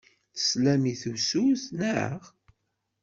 Teslam 0.35 0.83
i 0.91 0.93
tusut, 1.01 1.63
naɣ? 1.79 2.21